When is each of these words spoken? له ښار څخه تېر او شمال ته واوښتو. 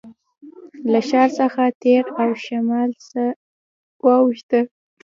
له 0.91 0.99
ښار 1.07 1.29
څخه 1.39 1.63
تېر 1.83 2.03
او 2.21 2.29
شمال 2.43 2.89
ته 3.11 3.23
واوښتو. 4.05 4.61